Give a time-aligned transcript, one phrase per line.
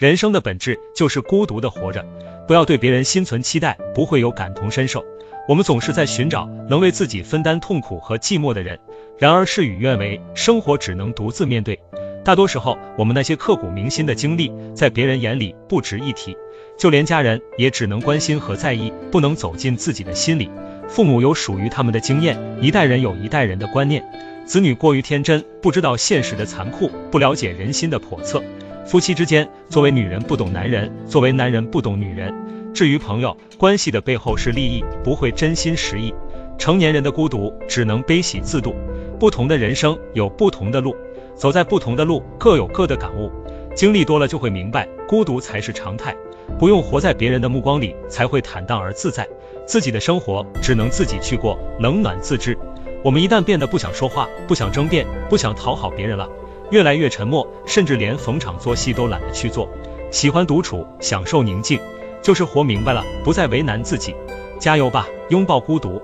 [0.00, 2.02] 人生的本质就是孤独的活着，
[2.48, 5.04] 不要对别人心存期待，不会有感同身受。
[5.46, 8.78] 我们总是在寻找能为自己分担痛苦和寂寞的人，
[9.18, 11.78] 然而事与愿违，生活只能独自面对。
[12.24, 16.34] 大多时候，我们那些刻骨铭心的经历，在别人眼里不值一提，
[16.78, 20.50] 就连家人也只能关心和在意，不能走进自己的心里。
[20.88, 24.02] 父母有属于他们的经验，一代人有一代人的观念。
[24.46, 28.42] 子女过于天真，不知道现实的残酷，不了解人心的叵测。
[28.90, 32.34] 夫妻之间，作为女人不懂男人，作为男人不懂女人。
[32.74, 36.12] 至于朋友，关系的背后是利益，不会真心实意。
[36.58, 38.74] 成年人的孤独，只能悲喜自度。
[39.20, 40.96] 不同的人生有不同的路，
[41.36, 43.30] 走在不同的路，各有各的感悟。
[43.76, 46.12] 经历多了就会明白，孤独才是常态。
[46.58, 49.24] 不用活在别人的目光里，才会坦荡而自在。
[49.66, 52.58] 自己的生活只能自己去过，冷暖自知。
[53.04, 56.28] 我们一旦变得不想说话，不想争辩，不想讨好别人了，
[56.70, 59.68] 越来越沉默，甚至连逢场作戏都懒得去做，
[60.10, 61.80] 喜欢独处，享受宁静，
[62.22, 64.14] 就是活明白了，不再为难自己。
[64.58, 66.00] 加油吧，拥抱孤独。